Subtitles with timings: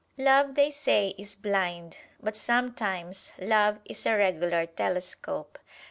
[0.17, 5.59] Love, they say, is blind, but sometimes love is a regular telescope.